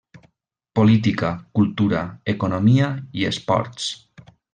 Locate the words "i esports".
3.21-3.91